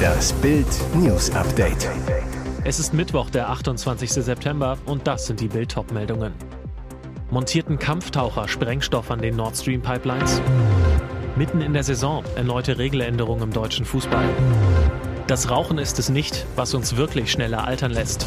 [0.00, 1.88] Das Bild News Update.
[2.64, 4.10] Es ist Mittwoch, der 28.
[4.10, 6.32] September und das sind die Bild meldungen
[7.30, 10.42] Montierten Kampftaucher Sprengstoff an den Nord Stream Pipelines?
[11.36, 14.28] Mitten in der Saison erneute Regeländerung im deutschen Fußball.
[15.26, 18.26] Das Rauchen ist es nicht, was uns wirklich schneller altern lässt.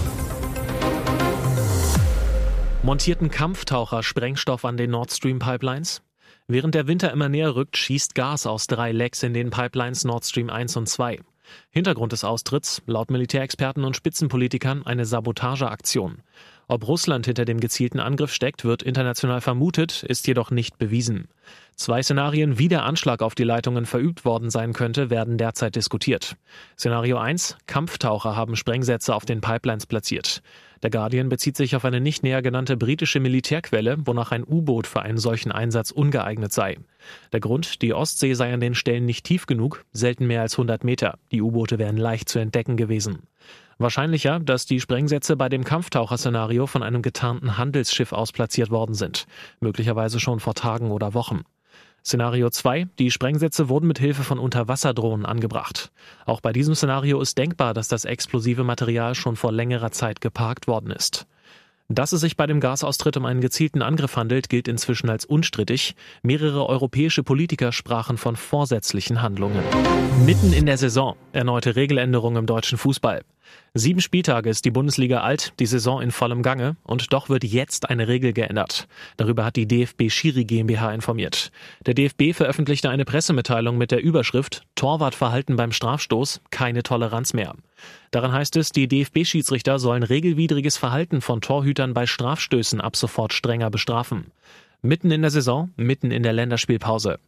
[2.81, 6.01] Montierten Kampftaucher Sprengstoff an den Nord Stream Pipelines?
[6.47, 10.25] Während der Winter immer näher rückt, schießt Gas aus drei Lecks in den Pipelines Nord
[10.25, 11.19] Stream 1 und 2.
[11.69, 16.23] Hintergrund des Austritts, laut Militärexperten und Spitzenpolitikern, eine Sabotageaktion.
[16.69, 21.29] Ob Russland hinter dem gezielten Angriff steckt, wird international vermutet, ist jedoch nicht bewiesen.
[21.77, 26.35] Zwei Szenarien, wie der Anschlag auf die Leitungen verübt worden sein könnte, werden derzeit diskutiert.
[26.77, 27.55] Szenario 1.
[27.67, 30.41] Kampftaucher haben Sprengsätze auf den Pipelines platziert.
[30.83, 35.01] Der Guardian bezieht sich auf eine nicht näher genannte britische Militärquelle, wonach ein U-Boot für
[35.01, 36.79] einen solchen Einsatz ungeeignet sei.
[37.31, 40.83] Der Grund, die Ostsee sei an den Stellen nicht tief genug, selten mehr als 100
[40.83, 41.17] Meter.
[41.31, 43.23] Die U-Boote wären leicht zu entdecken gewesen.
[43.79, 49.25] Wahrscheinlicher, dass die Sprengsätze bei dem Kampftaucherszenario von einem getarnten Handelsschiff aus platziert worden sind,
[49.59, 51.43] möglicherweise schon vor Tagen oder Wochen.
[52.03, 52.87] Szenario 2.
[52.97, 55.91] Die Sprengsätze wurden mit Hilfe von Unterwasserdrohnen angebracht.
[56.25, 60.67] Auch bei diesem Szenario ist denkbar, dass das explosive Material schon vor längerer Zeit geparkt
[60.67, 61.27] worden ist.
[61.89, 65.95] Dass es sich bei dem Gasaustritt um einen gezielten Angriff handelt, gilt inzwischen als unstrittig.
[66.21, 69.63] Mehrere europäische Politiker sprachen von vorsätzlichen Handlungen.
[70.25, 73.21] Mitten in der Saison erneute Regeländerungen im deutschen Fußball.
[73.73, 77.89] Sieben Spieltage ist die Bundesliga alt, die Saison in vollem Gange und doch wird jetzt
[77.89, 78.87] eine Regel geändert.
[79.17, 81.51] Darüber hat die DFB Schiri GmbH informiert.
[81.85, 87.53] Der DFB veröffentlichte eine Pressemitteilung mit der Überschrift Torwartverhalten beim Strafstoß, keine Toleranz mehr.
[88.11, 93.69] Darin heißt es, die DFB-Schiedsrichter sollen regelwidriges Verhalten von Torhütern bei Strafstößen ab sofort strenger
[93.69, 94.31] bestrafen.
[94.87, 97.19] Mitten in der Saison, mitten in der Länderspielpause.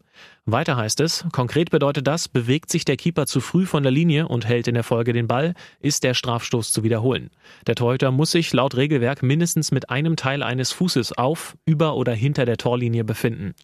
[0.46, 4.30] Weiter heißt es, konkret bedeutet das, bewegt sich der Keeper zu früh von der Linie
[4.30, 7.32] und hält in der Folge den Ball, ist der Strafstoß zu wiederholen.
[7.68, 12.14] Der Torhüter muss sich laut Regelwerk mindestens mit einem Teil eines Fußes auf, über oder
[12.14, 13.56] hinter der Torlinie befinden.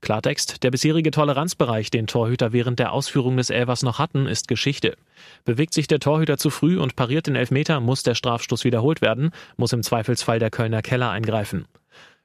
[0.00, 4.96] Klartext, der bisherige Toleranzbereich, den Torhüter während der Ausführung des Elvers noch hatten, ist Geschichte.
[5.44, 9.32] Bewegt sich der Torhüter zu früh und pariert den Elfmeter, muss der Strafstoß wiederholt werden,
[9.58, 11.66] muss im Zweifelsfall der Kölner Keller eingreifen.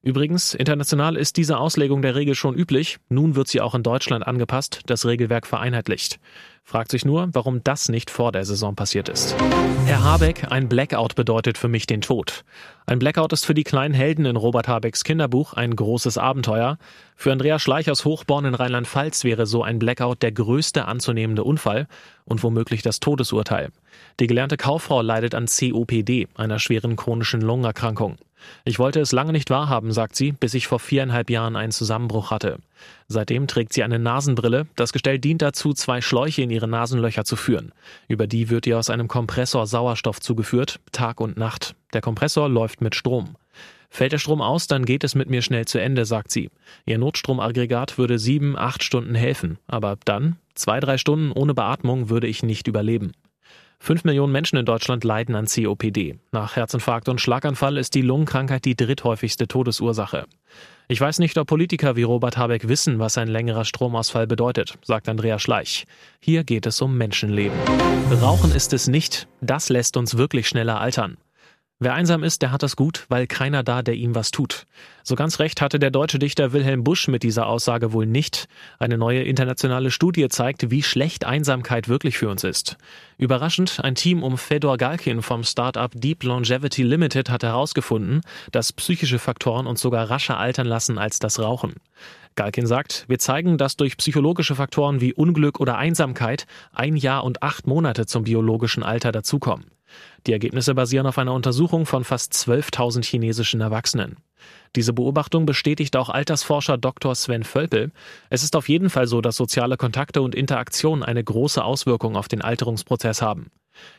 [0.02, 3.00] Übrigens, international ist diese Auslegung der Regel schon üblich.
[3.10, 6.22] Nun wird sie auch in Deutschland angepasst, das Regelwerk vereinheitlicht.
[6.64, 9.36] Fragt sich nur, warum das nicht vor der Saison passiert ist.
[9.86, 12.46] Herr Habeck, ein Blackout bedeutet für mich den Tod.
[12.86, 16.78] Ein Blackout ist für die kleinen Helden in Robert Habecks Kinderbuch ein großes Abenteuer.
[17.16, 21.88] Für Andrea Schleich aus Hochborn in Rheinland-Pfalz wäre so ein Blackout der größte anzunehmende Unfall
[22.24, 23.70] und womöglich das Todesurteil.
[24.20, 28.18] Die gelernte Kauffrau leidet an COPD, einer schweren chronischen Lungenerkrankung.
[28.66, 32.32] Ich wollte es lange nicht wahrhaben, sagt sie, bis ich vor viereinhalb Jahren einen Zusammenbruch
[32.32, 32.59] hatte.
[33.08, 34.68] Seitdem trägt sie eine Nasenbrille.
[34.76, 37.72] Das Gestell dient dazu, zwei Schläuche in ihre Nasenlöcher zu führen.
[38.08, 41.76] Über die wird ihr aus einem Kompressor Sauerstoff zugeführt, Tag und Nacht.
[41.94, 43.36] Der Kompressor läuft mit Strom.
[43.90, 46.52] Fällt der Strom aus, dann geht es mit mir schnell zu Ende, sagt sie.
[46.86, 49.58] Ihr Notstromaggregat würde sieben, acht Stunden helfen.
[49.68, 53.14] Aber dann, zwei, drei Stunden ohne Beatmung, würde ich nicht überleben.
[53.81, 56.19] Fünf Millionen Menschen in Deutschland leiden an COPD.
[56.31, 60.25] Nach Herzinfarkt und Schlaganfall ist die Lungenkrankheit die dritthäufigste Todesursache.
[60.90, 65.07] Ich weiß nicht, ob Politiker wie Robert Habeck wissen, was ein längerer Stromausfall bedeutet, sagt
[65.07, 65.85] Andrea Schleich.
[66.19, 67.57] Hier geht es um Menschenleben.
[68.22, 69.28] Rauchen ist es nicht.
[69.40, 71.17] Das lässt uns wirklich schneller altern.
[71.81, 74.66] Wer einsam ist, der hat das gut, weil keiner da, der ihm was tut.
[75.01, 78.50] So ganz recht hatte der deutsche Dichter Wilhelm Busch mit dieser Aussage wohl nicht.
[78.79, 82.75] Eine neue internationale Studie zeigt, wie schlecht Einsamkeit wirklich für uns ist.
[83.17, 89.17] Überraschend, ein Team um Fedor Galkin vom Startup Deep Longevity Limited hat herausgefunden, dass psychische
[89.17, 91.75] Faktoren uns sogar rascher altern lassen als das Rauchen.
[92.35, 97.41] Galkin sagt, wir zeigen, dass durch psychologische Faktoren wie Unglück oder Einsamkeit ein Jahr und
[97.41, 99.78] acht Monate zum biologischen Alter dazukommen.
[100.28, 104.18] Die Ergebnisse basieren auf einer Untersuchung von fast 12.000 chinesischen Erwachsenen.
[104.75, 107.16] Diese Beobachtung bestätigt auch Altersforscher Dr.
[107.16, 107.91] Sven Völpel.
[108.29, 112.28] Es ist auf jeden Fall so, dass soziale Kontakte und Interaktion eine große Auswirkung auf
[112.28, 113.52] den Alterungsprozess haben.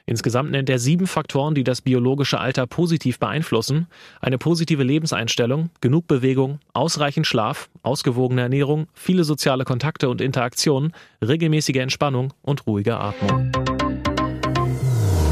[0.07, 3.87] Insgesamt nennt er sieben Faktoren, die das biologische Alter positiv beeinflussen.
[4.21, 10.93] Eine positive Lebenseinstellung, genug Bewegung, ausreichend Schlaf, ausgewogene Ernährung, viele soziale Kontakte und Interaktionen,
[11.27, 13.53] regelmäßige Entspannung und ruhige Atmung.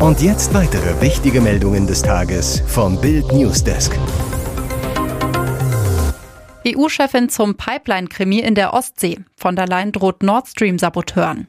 [0.00, 3.98] Und jetzt weitere wichtige Meldungen des Tages vom Bild Newsdesk.
[6.64, 9.18] EU-Chefin zum Pipeline-Krimi in der Ostsee.
[9.36, 11.48] Von der Leyen droht Nord Stream-Saboteuren.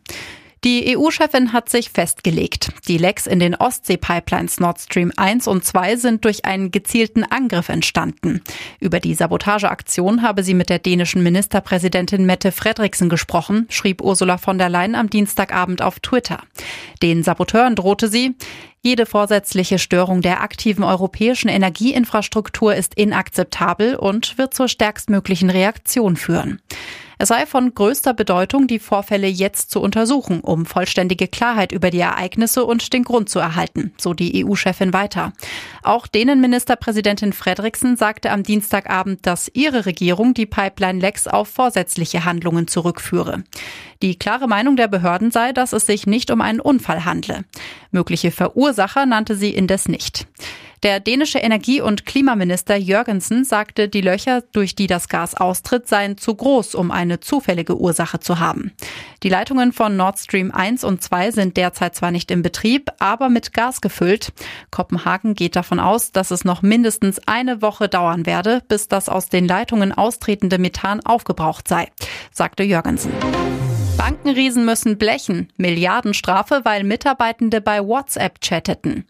[0.66, 2.72] Die EU-Chefin hat sich festgelegt.
[2.90, 7.70] Die Lecks in den Ostsee-Pipelines Nord Stream 1 und 2 sind durch einen gezielten Angriff
[7.70, 8.42] entstanden.
[8.82, 14.58] Über die Sabotageaktion habe sie mit der dänischen Ministerpräsidentin Mette Frederiksen gesprochen, schrieb Ursula von
[14.58, 16.42] der Leyen am Dienstagabend auf Twitter.
[17.02, 18.36] Den Saboteuren drohte sie,
[18.82, 26.62] jede vorsätzliche Störung der aktiven europäischen Energieinfrastruktur ist inakzeptabel und wird zur stärkstmöglichen Reaktion führen.
[27.22, 32.00] Es sei von größter Bedeutung, die Vorfälle jetzt zu untersuchen, um vollständige Klarheit über die
[32.00, 35.34] Ereignisse und den Grund zu erhalten, so die EU-Chefin weiter.
[35.84, 42.70] Auch denen Ministerpräsidentin Frederiksen sagte am Dienstagabend, dass ihre Regierung die Pipeline-Lecks auf vorsätzliche Handlungen
[42.70, 43.44] zurückführe.
[44.02, 47.44] Die klare Meinung der Behörden sei, dass es sich nicht um einen Unfall handle.
[47.92, 50.26] Mögliche Verursacher nannte sie indes nicht.
[50.84, 56.18] Der dänische Energie- und Klimaminister Jürgensen sagte, die Löcher, durch die das Gas austritt, seien
[56.18, 58.72] zu groß, um eine zufällige Ursache zu haben.
[59.22, 63.28] Die Leitungen von Nord Stream 1 und 2 sind derzeit zwar nicht in Betrieb, aber
[63.28, 64.32] mit Gas gefüllt.
[64.72, 69.28] Kopenhagen geht davon aus, dass es noch mindestens eine Woche dauern werde, bis das aus
[69.28, 71.90] den Leitungen austretende Methan aufgebraucht sei,
[72.32, 73.12] sagte Jürgensen.
[73.98, 75.52] Bankenriesen müssen blechen.
[75.58, 79.06] Milliardenstrafe, weil Mitarbeitende bei WhatsApp chatteten.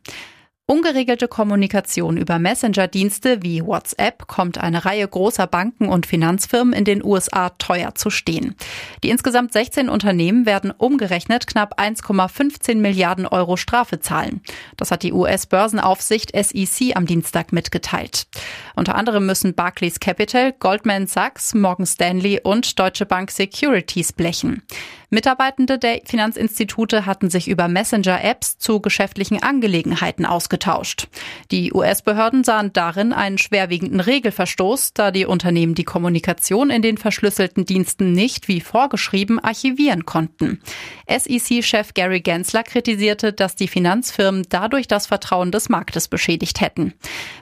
[0.70, 7.04] Ungeregelte Kommunikation über Messenger-Dienste wie WhatsApp kommt eine Reihe großer Banken und Finanzfirmen in den
[7.04, 8.54] USA teuer zu stehen.
[9.02, 14.42] Die insgesamt 16 Unternehmen werden umgerechnet knapp 1,15 Milliarden Euro Strafe zahlen.
[14.78, 18.28] Das hat die US-Börsenaufsicht SEC am Dienstag mitgeteilt.
[18.76, 24.62] Unter anderem müssen Barclays Capital, Goldman Sachs, Morgan Stanley und Deutsche Bank Securities blechen.
[25.12, 31.08] Mitarbeitende der Finanzinstitute hatten sich über Messenger-Apps zu geschäftlichen Angelegenheiten ausgetauscht.
[31.50, 37.66] Die US-Behörden sahen darin einen schwerwiegenden Regelverstoß, da die Unternehmen die Kommunikation in den verschlüsselten
[37.66, 40.62] Diensten nicht wie vorgeschrieben archivieren konnten.
[41.08, 46.94] SEC-Chef Gary Gensler kritisierte, dass die Finanzfirmen dadurch das Vertrauen des Marktes beschädigt hätten.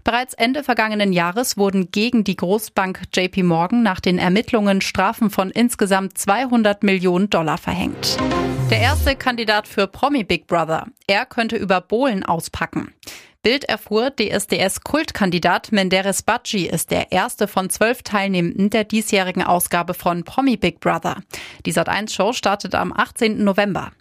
[0.05, 5.49] Bereits Ende vergangenen Jahres wurden gegen die Großbank JP Morgan nach den Ermittlungen Strafen von
[5.51, 8.18] insgesamt 200 Millionen Dollar verhängt.
[8.69, 10.86] Der erste Kandidat für Promi Big Brother.
[11.07, 12.94] Er könnte über Bohlen auspacken.
[13.44, 20.24] Bild erfuhr, DSDS-Kultkandidat Menderes Badji ist der erste von zwölf Teilnehmenden der diesjährigen Ausgabe von
[20.24, 21.21] Promi Big Brother.
[21.65, 23.44] Die Sat1-Show startet am 18.
[23.44, 23.92] November.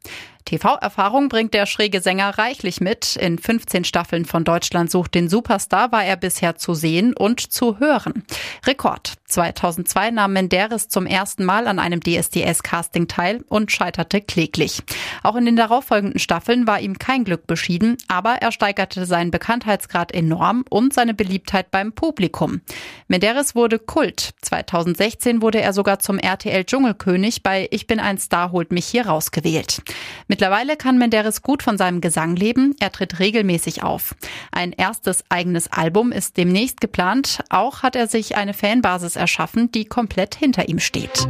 [0.46, 3.16] TV-Erfahrung bringt der schräge Sänger reichlich mit.
[3.16, 7.78] In 15 Staffeln von Deutschland sucht den Superstar war er bisher zu sehen und zu
[7.78, 8.24] hören.
[8.64, 9.12] Rekord.
[9.28, 14.82] 2002 nahm Menderes zum ersten Mal an einem DSDS-Casting teil und scheiterte kläglich.
[15.24, 20.12] Auch in den darauffolgenden Staffeln war ihm kein Glück beschieden, aber er steigerte seinen Bekanntheitsgrad
[20.12, 22.60] enorm und seine Beliebtheit beim Publikum.
[23.08, 24.30] Menderes wurde Kult.
[24.42, 29.06] 2016 wurde er sogar zum RTL Dschungelkönig bei Ich bin ein Star holt mich hier
[29.06, 29.82] rausgewählt.
[30.28, 32.76] Mit Mittlerweile kann Menderes gut von seinem Gesang leben.
[32.78, 34.14] Er tritt regelmäßig auf.
[34.52, 37.42] Ein erstes eigenes Album ist demnächst geplant.
[37.48, 41.26] Auch hat er sich eine Fanbasis erschaffen, die komplett hinter ihm steht.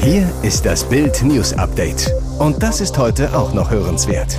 [0.00, 2.08] Hier ist das Bild News Update.
[2.38, 4.38] Und das ist heute auch noch hörenswert.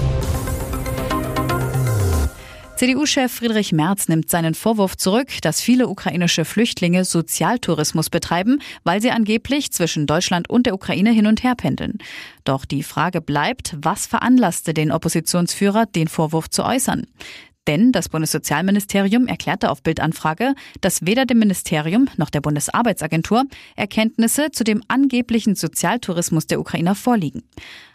[2.80, 9.12] CDU-Chef Friedrich Merz nimmt seinen Vorwurf zurück, dass viele ukrainische Flüchtlinge Sozialtourismus betreiben, weil sie
[9.12, 11.98] angeblich zwischen Deutschland und der Ukraine hin und her pendeln.
[12.46, 17.06] Doch die Frage bleibt, was veranlasste den Oppositionsführer, den Vorwurf zu äußern?
[17.70, 23.44] Denn das Bundessozialministerium erklärte auf Bildanfrage, dass weder dem Ministerium noch der Bundesarbeitsagentur
[23.76, 27.44] Erkenntnisse zu dem angeblichen Sozialtourismus der Ukrainer vorliegen.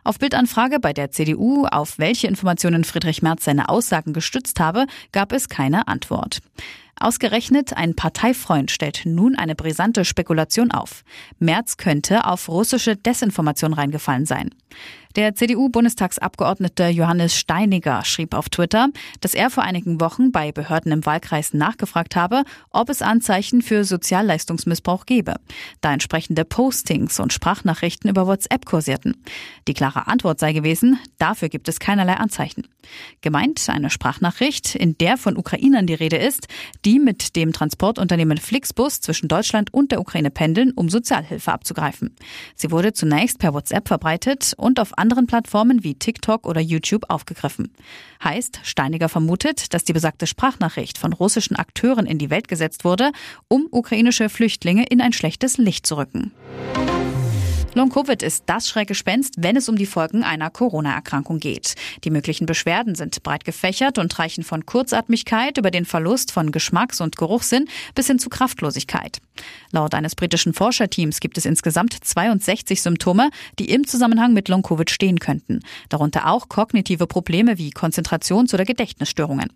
[0.04, 5.32] Auf Bildanfrage bei der CDU, auf welche Informationen Friedrich Merz seine Aussagen gestützt habe, gab
[5.32, 6.38] es keine Antwort.
[7.00, 11.02] Ausgerechnet ein Parteifreund stellt nun eine brisante Spekulation auf.
[11.40, 14.50] Merz könnte auf russische Desinformation reingefallen sein.
[15.16, 18.88] Der CDU-Bundestagsabgeordnete Johannes Steiniger schrieb auf Twitter,
[19.20, 23.84] dass er vor einigen Wochen bei Behörden im Wahlkreis nachgefragt habe, ob es Anzeichen für
[23.84, 25.36] Sozialleistungsmissbrauch gebe,
[25.80, 29.16] da entsprechende Postings und Sprachnachrichten über WhatsApp kursierten.
[29.68, 32.66] Die klare Antwort sei gewesen, dafür gibt es keinerlei Anzeichen.
[33.20, 36.48] Gemeint eine Sprachnachricht, in der von Ukrainern die Rede ist,
[36.84, 42.16] die mit dem Transportunternehmen Flixbus zwischen Deutschland und der Ukraine pendeln, um Sozialhilfe abzugreifen.
[42.56, 47.70] Sie wurde zunächst per WhatsApp verbreitet und auf anderen Plattformen wie TikTok oder YouTube aufgegriffen.
[48.24, 53.12] Heißt, Steiniger vermutet, dass die besagte Sprachnachricht von russischen Akteuren in die Welt gesetzt wurde,
[53.46, 56.32] um ukrainische Flüchtlinge in ein schlechtes Licht zu rücken.
[57.76, 61.74] Long-Covid ist das Schreckgespenst, wenn es um die Folgen einer Corona-Erkrankung geht.
[62.04, 67.00] Die möglichen Beschwerden sind breit gefächert und reichen von Kurzatmigkeit über den Verlust von Geschmacks-
[67.00, 69.18] und Geruchssinn bis hin zu Kraftlosigkeit.
[69.72, 75.18] Laut eines britischen Forscherteams gibt es insgesamt 62 Symptome, die im Zusammenhang mit Long-Covid stehen
[75.18, 75.58] könnten.
[75.88, 79.50] Darunter auch kognitive Probleme wie Konzentrations- oder Gedächtnisstörungen.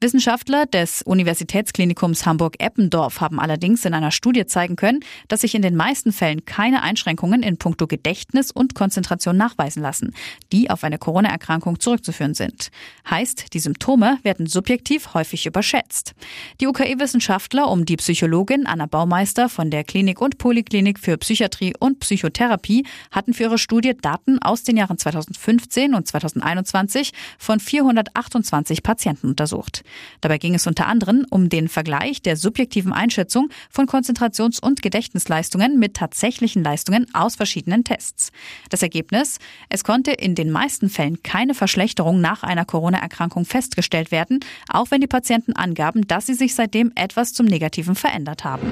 [0.00, 5.76] Wissenschaftler des Universitätsklinikums Hamburg-Eppendorf haben allerdings in einer Studie zeigen können, dass sich in den
[5.76, 10.14] meisten Fällen keine Einschränkungen in puncto Gedächtnis und Konzentration nachweisen lassen,
[10.52, 12.70] die auf eine Corona-Erkrankung zurückzuführen sind.
[13.08, 16.14] Heißt, die Symptome werden subjektiv häufig überschätzt.
[16.60, 22.00] Die UKE-Wissenschaftler um die Psychologin Anna Baumeister von der Klinik und Poliklinik für Psychiatrie und
[22.00, 29.28] Psychotherapie hatten für ihre Studie Daten aus den Jahren 2015 und 2021 von 428 Patienten
[29.28, 29.83] untersucht.
[30.20, 35.78] Dabei ging es unter anderem um den Vergleich der subjektiven Einschätzung von Konzentrations- und Gedächtnisleistungen
[35.78, 38.32] mit tatsächlichen Leistungen aus verschiedenen Tests.
[38.70, 39.38] Das Ergebnis?
[39.68, 45.00] Es konnte in den meisten Fällen keine Verschlechterung nach einer Corona-Erkrankung festgestellt werden, auch wenn
[45.00, 48.70] die Patienten angaben, dass sie sich seitdem etwas zum Negativen verändert haben.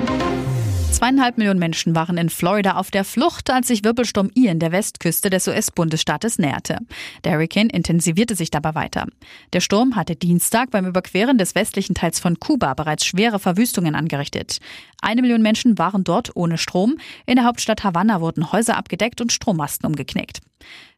[0.92, 5.30] Zweieinhalb Millionen Menschen waren in Florida auf der Flucht, als sich Wirbelsturm Ian der Westküste
[5.30, 6.78] des US-Bundesstaates näherte.
[7.24, 9.06] Der Hurricane intensivierte sich dabei weiter.
[9.52, 14.58] Der Sturm hatte Dienstag beim Überqueren des westlichen Teils von Kuba bereits schwere Verwüstungen angerichtet.
[15.00, 16.98] Eine Million Menschen waren dort ohne Strom.
[17.26, 20.40] In der Hauptstadt Havanna wurden Häuser abgedeckt und Strommasten umgeknickt.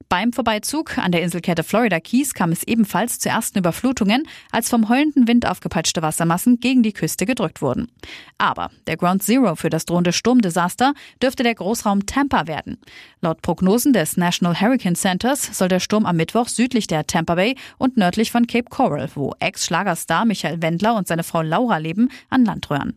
[0.09, 4.89] Beim Vorbeizug an der Inselkette Florida Keys kam es ebenfalls zu ersten Überflutungen, als vom
[4.89, 7.91] heulenden Wind aufgepeitschte Wassermassen gegen die Küste gedrückt wurden.
[8.39, 12.79] Aber der Ground Zero für das drohende Sturmdesaster dürfte der Großraum Tampa werden.
[13.23, 17.57] Laut Prognosen des National Hurricane Centers soll der Sturm am Mittwoch südlich der Tampa Bay
[17.79, 22.45] und nördlich von Cape Coral, wo Ex-Schlagerstar Michael Wendler und seine Frau Laura leben, an
[22.45, 22.95] Land rühren.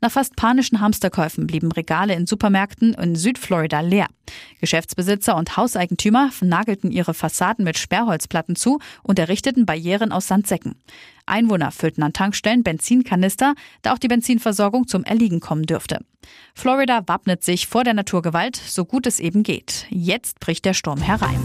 [0.00, 4.08] Nach fast panischen Hamsterkäufen blieben Regale in Supermärkten in Südflorida leer.
[4.60, 10.76] Geschäftsbesitzer und Hauseigentümer nagelten ihre Fassaden mit Sperrholzplatten zu und errichteten Barrieren aus Sandsäcken.
[11.26, 16.04] Einwohner füllten an Tankstellen Benzinkanister, da auch die Benzinversorgung zum Erliegen kommen dürfte.
[16.54, 19.86] Florida wappnet sich vor der Naturgewalt, so gut es eben geht.
[19.90, 21.44] Jetzt bricht der Sturm herein.